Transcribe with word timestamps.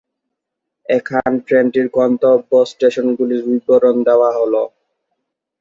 এখান 0.89 1.31
ট্রেনটির 1.45 1.87
গন্তব্য 1.93 2.51
স্টেশনগুলির 2.65 3.41
বিবরণ 3.47 3.95
দেওয়া 4.07 4.29
হল- 4.37 4.71